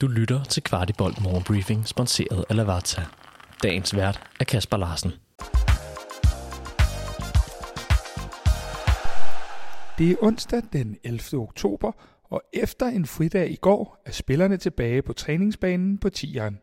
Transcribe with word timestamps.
Du 0.00 0.06
lytter 0.06 0.44
til 0.44 0.62
Kvartibolt 0.62 1.22
Morgenbriefing, 1.22 1.88
sponsoreret 1.88 2.44
af 2.48 2.56
Lavazza. 2.56 3.02
Dagens 3.62 3.96
vært 3.96 4.30
er 4.40 4.44
Kasper 4.44 4.76
Larsen. 4.76 5.10
Det 9.98 10.10
er 10.10 10.16
onsdag 10.22 10.62
den 10.72 10.96
11. 11.04 11.20
oktober, 11.42 11.92
og 12.24 12.42
efter 12.52 12.86
en 12.86 13.06
fridag 13.06 13.50
i 13.50 13.56
går 13.56 14.02
er 14.06 14.12
spillerne 14.12 14.56
tilbage 14.56 15.02
på 15.02 15.12
træningsbanen 15.12 15.98
på 15.98 16.10
Tieren. 16.10 16.58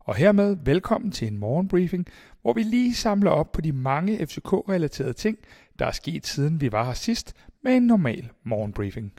Og 0.00 0.14
hermed 0.14 0.56
velkommen 0.64 1.10
til 1.10 1.28
en 1.28 1.38
morgenbriefing, 1.38 2.06
hvor 2.42 2.52
vi 2.52 2.62
lige 2.62 2.94
samler 2.94 3.30
op 3.30 3.52
på 3.52 3.60
de 3.60 3.72
mange 3.72 4.26
FCK-relaterede 4.26 5.12
ting, 5.12 5.38
der 5.78 5.86
er 5.86 5.92
sket 5.92 6.26
siden 6.26 6.60
vi 6.60 6.72
var 6.72 6.84
her 6.84 6.94
sidst 6.94 7.34
med 7.64 7.76
en 7.76 7.86
normal 7.86 8.28
morgenbriefing. 8.44 9.12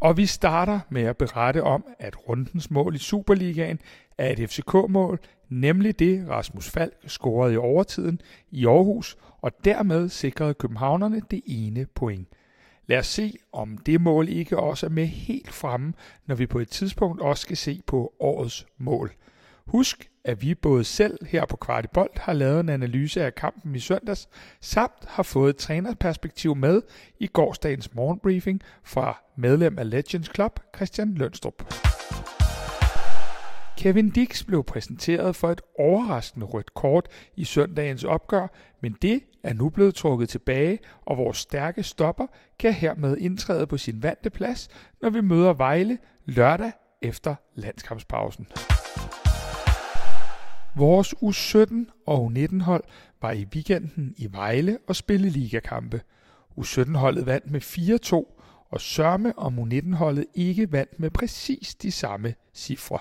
Og 0.00 0.16
vi 0.16 0.26
starter 0.26 0.80
med 0.88 1.02
at 1.02 1.16
berette 1.16 1.62
om, 1.62 1.84
at 1.98 2.28
rundens 2.28 2.70
mål 2.70 2.94
i 2.94 2.98
Superligaen 2.98 3.78
er 4.18 4.32
et 4.32 4.50
FCK-mål, 4.50 5.20
nemlig 5.48 5.98
det 5.98 6.28
Rasmus 6.28 6.70
Falk 6.70 6.94
scorede 7.06 7.54
i 7.54 7.56
overtiden 7.56 8.20
i 8.50 8.66
Aarhus, 8.66 9.16
og 9.42 9.52
dermed 9.64 10.08
sikrede 10.08 10.54
københavnerne 10.54 11.22
det 11.30 11.42
ene 11.46 11.86
point. 11.94 12.28
Lad 12.86 12.98
os 12.98 13.06
se, 13.06 13.38
om 13.52 13.78
det 13.78 14.00
mål 14.00 14.28
ikke 14.28 14.58
også 14.58 14.86
er 14.86 14.90
med 14.90 15.06
helt 15.06 15.52
fremme, 15.52 15.92
når 16.26 16.34
vi 16.34 16.46
på 16.46 16.58
et 16.58 16.68
tidspunkt 16.68 17.20
også 17.20 17.42
skal 17.42 17.56
se 17.56 17.82
på 17.86 18.12
årets 18.20 18.66
mål. 18.78 19.12
Husk, 19.66 20.10
at 20.28 20.42
vi 20.42 20.54
både 20.54 20.84
selv 20.84 21.26
her 21.26 21.46
på 21.46 21.56
Kvartibolt 21.56 22.18
har 22.18 22.32
lavet 22.32 22.60
en 22.60 22.68
analyse 22.68 23.24
af 23.24 23.34
kampen 23.34 23.74
i 23.74 23.78
søndags, 23.78 24.28
samt 24.60 25.04
har 25.06 25.22
fået 25.22 25.56
trænerperspektiv 25.56 26.56
med 26.56 26.82
i 27.18 27.26
gårsdagens 27.26 27.94
morgenbriefing 27.94 28.62
fra 28.84 29.22
medlem 29.36 29.78
af 29.78 29.90
Legends 29.90 30.30
Club, 30.34 30.60
Christian 30.76 31.14
Lønstrup. 31.14 31.74
Kevin 33.78 34.10
Dix 34.10 34.44
blev 34.44 34.64
præsenteret 34.64 35.36
for 35.36 35.50
et 35.50 35.60
overraskende 35.78 36.46
rødt 36.46 36.74
kort 36.74 37.08
i 37.36 37.44
søndagens 37.44 38.04
opgør, 38.04 38.46
men 38.82 38.96
det 39.02 39.20
er 39.44 39.52
nu 39.52 39.68
blevet 39.68 39.94
trukket 39.94 40.28
tilbage, 40.28 40.78
og 41.06 41.18
vores 41.18 41.36
stærke 41.36 41.82
stopper 41.82 42.26
kan 42.58 42.72
hermed 42.72 43.16
indtræde 43.16 43.66
på 43.66 43.76
sin 43.76 44.02
vante 44.02 44.30
plads, 44.30 44.68
når 45.02 45.10
vi 45.10 45.20
møder 45.20 45.52
Vejle 45.52 45.98
lørdag 46.24 46.72
efter 47.02 47.34
landskampspausen. 47.54 48.46
Vores 50.78 51.14
U17 51.14 51.74
og 52.06 52.26
U19 52.26 52.62
hold 52.62 52.84
var 53.22 53.32
i 53.32 53.46
weekenden 53.54 54.14
i 54.16 54.32
Vejle 54.32 54.78
og 54.88 54.96
spille 54.96 55.28
ligakampe. 55.28 56.00
U17 56.60 56.96
holdet 56.96 57.26
vandt 57.26 57.50
med 57.50 57.60
4-2, 57.60 58.68
og 58.70 58.80
Sørme 58.80 59.38
og 59.38 59.52
U19 59.58 59.94
holdet 59.94 60.26
ikke 60.34 60.72
vandt 60.72 61.00
med 61.00 61.10
præcis 61.10 61.74
de 61.74 61.92
samme 61.92 62.34
cifre. 62.54 62.98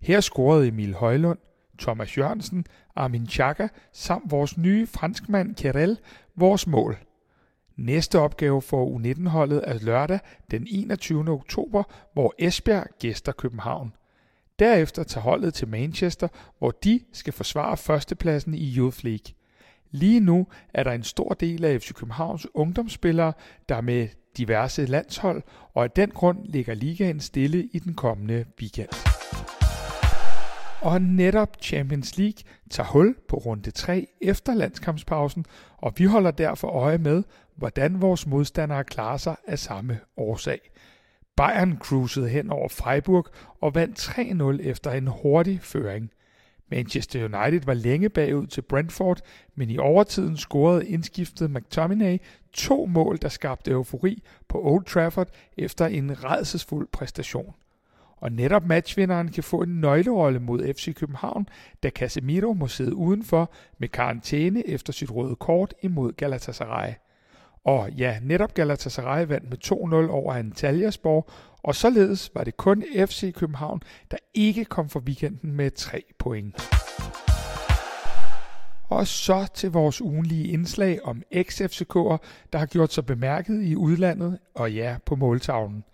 Her 0.00 0.20
scorede 0.20 0.68
Emil 0.68 0.94
Højlund, 0.94 1.38
Thomas 1.78 2.18
Jørgensen, 2.18 2.66
Armin 2.96 3.26
Chaka 3.26 3.68
samt 3.92 4.30
vores 4.30 4.58
nye 4.58 4.86
franskmand 4.86 5.54
Kerel 5.54 5.98
vores 6.36 6.66
mål. 6.66 6.96
Næste 7.76 8.18
opgave 8.18 8.62
for 8.62 8.98
U19-holdet 8.98 9.62
er 9.64 9.78
lørdag 9.78 10.18
den 10.50 10.66
21. 10.70 11.28
oktober, 11.28 11.82
hvor 12.12 12.34
Esbjerg 12.38 12.86
gæster 12.98 13.32
København. 13.32 13.92
Derefter 14.58 15.02
tager 15.02 15.22
holdet 15.22 15.54
til 15.54 15.68
Manchester, 15.68 16.28
hvor 16.58 16.70
de 16.70 17.00
skal 17.12 17.32
forsvare 17.32 17.76
førstepladsen 17.76 18.54
i 18.54 18.76
Youth 18.76 19.04
League. 19.04 19.34
Lige 19.90 20.20
nu 20.20 20.46
er 20.74 20.82
der 20.82 20.92
en 20.92 21.02
stor 21.02 21.28
del 21.28 21.64
af 21.64 21.80
FC 21.80 21.92
Københavns 21.92 22.46
ungdomsspillere, 22.54 23.32
der 23.68 23.74
er 23.74 23.80
med 23.80 24.08
diverse 24.36 24.86
landshold, 24.86 25.42
og 25.74 25.84
af 25.84 25.90
den 25.90 26.10
grund 26.10 26.38
ligger 26.44 26.74
ligaen 26.74 27.20
stille 27.20 27.68
i 27.72 27.78
den 27.78 27.94
kommende 27.94 28.44
weekend. 28.60 28.88
Og 30.82 31.02
netop 31.02 31.56
Champions 31.62 32.18
League 32.18 32.42
tager 32.70 32.86
hul 32.86 33.16
på 33.28 33.36
runde 33.36 33.70
3 33.70 34.06
efter 34.20 34.54
landskampspausen, 34.54 35.44
og 35.76 35.92
vi 35.96 36.04
holder 36.04 36.30
derfor 36.30 36.68
øje 36.68 36.98
med, 36.98 37.22
hvordan 37.56 38.02
vores 38.02 38.26
modstandere 38.26 38.84
klarer 38.84 39.16
sig 39.16 39.36
af 39.46 39.58
samme 39.58 40.00
årsag. 40.16 40.60
Bayern 41.36 41.78
cruisede 41.78 42.28
hen 42.28 42.50
over 42.50 42.68
Freiburg 42.68 43.26
og 43.60 43.74
vandt 43.74 44.08
3-0 44.62 44.68
efter 44.68 44.90
en 44.90 45.06
hurtig 45.06 45.60
føring. 45.62 46.10
Manchester 46.70 47.24
United 47.24 47.66
var 47.66 47.74
længe 47.74 48.08
bagud 48.08 48.46
til 48.46 48.62
Brentford, 48.62 49.20
men 49.54 49.70
i 49.70 49.78
overtiden 49.78 50.36
scorede 50.36 50.88
indskiftet 50.88 51.50
McTominay 51.50 52.18
to 52.52 52.86
mål, 52.86 53.18
der 53.22 53.28
skabte 53.28 53.70
eufori 53.70 54.22
på 54.48 54.60
Old 54.62 54.84
Trafford 54.84 55.28
efter 55.56 55.86
en 55.86 56.24
redselsfuld 56.24 56.88
præstation. 56.92 57.54
Og 58.16 58.32
netop 58.32 58.66
matchvinderen 58.66 59.28
kan 59.28 59.42
få 59.42 59.62
en 59.62 59.80
nøglerolle 59.80 60.38
mod 60.38 60.74
FC 60.74 60.94
København, 60.94 61.48
da 61.82 61.90
Casemiro 61.90 62.52
må 62.52 62.68
sidde 62.68 62.94
udenfor 62.94 63.52
med 63.78 63.88
karantæne 63.88 64.68
efter 64.68 64.92
sit 64.92 65.10
røde 65.10 65.36
kort 65.36 65.74
imod 65.82 66.12
Galatasaray. 66.12 66.92
Og 67.64 67.90
ja, 67.90 68.18
netop 68.22 68.54
Galatasaray 68.54 69.26
vandt 69.26 69.50
med 69.50 69.58
2-0 70.06 70.10
over 70.10 70.34
Antalyaspor, 70.34 71.30
og 71.62 71.74
således 71.74 72.30
var 72.34 72.44
det 72.44 72.56
kun 72.56 72.84
FC 73.06 73.34
København, 73.34 73.82
der 74.10 74.16
ikke 74.34 74.64
kom 74.64 74.88
for 74.88 75.00
weekenden 75.00 75.52
med 75.52 75.70
3 75.70 76.02
point. 76.18 76.70
Og 78.88 79.06
så 79.06 79.46
til 79.54 79.70
vores 79.70 80.00
ugenlige 80.00 80.48
indslag 80.48 81.04
om 81.04 81.22
ex-FCK'er, 81.34 82.16
der 82.52 82.58
har 82.58 82.66
gjort 82.66 82.92
sig 82.92 83.06
bemærket 83.06 83.62
i 83.62 83.76
udlandet, 83.76 84.38
og 84.54 84.72
ja, 84.72 84.96
på 85.06 85.16
måltavlen. 85.16 85.84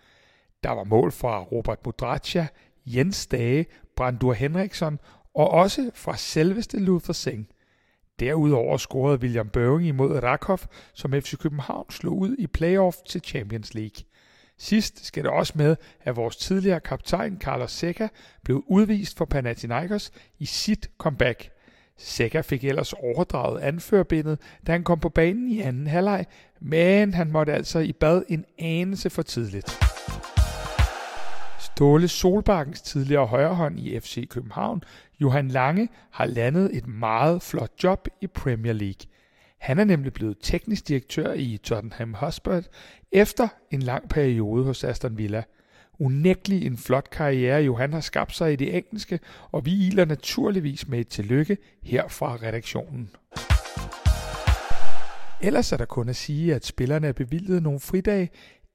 Der 0.64 0.70
var 0.70 0.84
mål 0.84 1.12
fra 1.12 1.42
Robert 1.42 1.86
Mudracha, 1.86 2.46
Jens 2.86 3.26
Dage, 3.26 3.66
Brandur 3.96 4.32
Henriksson 4.32 4.98
og 5.34 5.50
også 5.50 5.90
fra 5.94 6.16
selveste 6.16 6.78
Luther 6.78 7.12
Singh. 7.12 7.46
Derudover 8.20 8.76
scorede 8.76 9.20
William 9.20 9.48
Børing 9.48 9.86
imod 9.86 10.22
Rakov, 10.22 10.60
som 10.94 11.12
FC 11.12 11.38
København 11.38 11.90
slog 11.90 12.18
ud 12.18 12.36
i 12.38 12.46
playoff 12.46 12.96
til 13.08 13.20
Champions 13.20 13.74
League. 13.74 14.04
Sidst 14.58 15.06
skal 15.06 15.24
det 15.24 15.30
også 15.30 15.52
med, 15.56 15.76
at 16.00 16.16
vores 16.16 16.36
tidligere 16.36 16.80
kaptajn 16.80 17.38
Carlos 17.40 17.72
Seca 17.72 18.08
blev 18.44 18.64
udvist 18.66 19.16
for 19.16 19.24
Panathinaikos 19.24 20.10
i 20.38 20.46
sit 20.46 20.90
comeback. 20.98 21.50
Seca 21.98 22.40
fik 22.40 22.64
ellers 22.64 22.92
overdraget 22.92 23.60
anførbindet, 23.60 24.38
da 24.66 24.72
han 24.72 24.84
kom 24.84 25.00
på 25.00 25.08
banen 25.08 25.48
i 25.48 25.60
anden 25.60 25.86
halvleg, 25.86 26.26
men 26.60 27.14
han 27.14 27.30
måtte 27.30 27.52
altså 27.52 27.78
i 27.78 27.92
bad 27.92 28.22
en 28.28 28.44
anelse 28.58 29.10
for 29.10 29.22
tidligt. 29.22 29.99
Ståle 31.80 32.08
Solbakkens 32.08 32.82
tidligere 32.82 33.26
højrehånd 33.26 33.80
i 33.80 34.00
FC 34.00 34.28
København, 34.28 34.82
Johan 35.20 35.48
Lange, 35.48 35.88
har 36.10 36.26
landet 36.26 36.76
et 36.76 36.86
meget 36.86 37.42
flot 37.42 37.70
job 37.84 38.08
i 38.20 38.26
Premier 38.26 38.72
League. 38.72 39.10
Han 39.58 39.78
er 39.78 39.84
nemlig 39.84 40.12
blevet 40.12 40.36
teknisk 40.42 40.88
direktør 40.88 41.32
i 41.32 41.56
Tottenham 41.62 42.14
Hotspur 42.14 42.60
efter 43.12 43.48
en 43.70 43.82
lang 43.82 44.08
periode 44.08 44.64
hos 44.64 44.84
Aston 44.84 45.18
Villa. 45.18 45.42
Unægtelig 45.98 46.66
en 46.66 46.76
flot 46.76 47.10
karriere, 47.10 47.62
Johan 47.62 47.92
har 47.92 48.00
skabt 48.00 48.36
sig 48.36 48.52
i 48.52 48.56
det 48.56 48.76
engelske, 48.76 49.20
og 49.52 49.66
vi 49.66 49.86
iler 49.86 50.04
naturligvis 50.04 50.88
med 50.88 50.98
et 50.98 51.08
tillykke 51.08 51.56
her 51.82 52.08
fra 52.08 52.36
redaktionen. 52.42 53.10
Ellers 55.42 55.72
er 55.72 55.76
der 55.76 55.84
kun 55.84 56.08
at 56.08 56.16
sige, 56.16 56.54
at 56.54 56.64
spillerne 56.64 57.06
er 57.06 57.12
bevilget 57.12 57.62
nogle 57.62 57.80
fridage, 57.80 58.30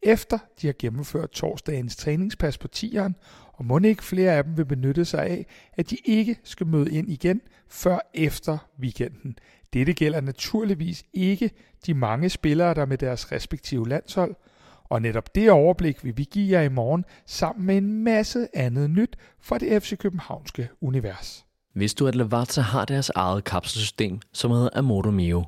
efter 0.05 0.37
de 0.61 0.67
har 0.67 0.75
gennemført 0.79 1.29
torsdagens 1.29 1.95
træningspas 1.95 2.57
på 2.57 2.67
tieren, 2.67 3.15
og 3.53 3.65
må 3.65 3.79
ikke 3.79 4.03
flere 4.03 4.31
af 4.31 4.43
dem 4.43 4.57
vil 4.57 4.65
benytte 4.65 5.05
sig 5.05 5.23
af, 5.23 5.45
at 5.73 5.89
de 5.89 5.97
ikke 6.05 6.37
skal 6.43 6.67
møde 6.67 6.91
ind 6.91 7.09
igen 7.09 7.41
før 7.69 7.99
efter 8.13 8.57
weekenden. 8.79 9.37
Dette 9.73 9.93
gælder 9.93 10.21
naturligvis 10.21 11.03
ikke 11.13 11.51
de 11.85 11.93
mange 11.93 12.29
spillere, 12.29 12.73
der 12.73 12.85
med 12.85 12.97
deres 12.97 13.31
respektive 13.31 13.89
landshold, 13.89 14.35
og 14.83 15.01
netop 15.01 15.35
det 15.35 15.51
overblik 15.51 16.03
vil 16.03 16.17
vi 16.17 16.23
give 16.23 16.59
jer 16.59 16.61
i 16.61 16.69
morgen 16.69 17.05
sammen 17.25 17.65
med 17.65 17.77
en 17.77 18.03
masse 18.03 18.47
andet 18.53 18.89
nyt 18.89 19.15
fra 19.39 19.57
det 19.57 19.83
FC 19.83 19.97
Københavnske 19.97 20.69
univers. 20.81 21.45
Hvis 21.73 21.93
du 21.93 22.07
at 22.07 22.15
Lavazza 22.15 22.61
har 22.61 22.85
deres 22.85 23.09
eget 23.15 23.43
kapselsystem, 23.43 24.19
som 24.33 24.51
hedder 24.51 24.69
Amodo 24.73 25.11
Mio. 25.11 25.45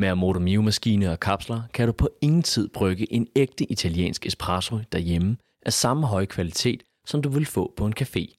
Med 0.00 0.08
Amorto 0.08 0.40
Mio 0.40 0.62
maskiner 0.62 1.10
og 1.10 1.20
kapsler 1.20 1.62
kan 1.74 1.86
du 1.86 1.92
på 1.92 2.08
ingen 2.20 2.42
tid 2.42 2.68
brygge 2.68 3.12
en 3.12 3.26
ægte 3.36 3.72
italiensk 3.72 4.26
espresso 4.26 4.78
derhjemme 4.92 5.36
af 5.66 5.72
samme 5.72 6.06
høje 6.06 6.26
kvalitet, 6.26 6.82
som 7.06 7.22
du 7.22 7.28
vil 7.28 7.46
få 7.46 7.72
på 7.76 7.86
en 7.86 7.94
café. 8.00 8.34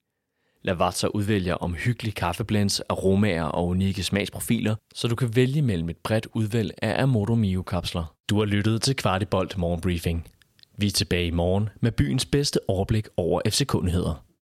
Lavazza 0.63 1.07
udvælger 1.07 1.53
omhyggelige 1.53 2.13
kaffeblends, 2.13 2.79
aromaer 2.79 3.43
og 3.43 3.67
unikke 3.67 4.03
smagsprofiler, 4.03 4.75
så 4.95 5.07
du 5.07 5.15
kan 5.15 5.35
vælge 5.35 5.61
mellem 5.61 5.89
et 5.89 5.97
bredt 5.97 6.27
udvalg 6.33 6.73
af 6.81 7.03
Amorto 7.03 7.35
Mio 7.35 7.61
kapsler. 7.61 8.15
Du 8.29 8.37
har 8.37 8.45
lyttet 8.45 8.81
til 8.81 8.95
Kvartibolt 8.95 9.57
Morgenbriefing. 9.57 10.27
Vi 10.77 10.87
er 10.87 10.91
tilbage 10.91 11.27
i 11.27 11.31
morgen 11.31 11.69
med 11.81 11.91
byens 11.91 12.25
bedste 12.25 12.59
overblik 12.67 13.07
over 13.17 13.41
FC-kundigheder. 13.49 14.28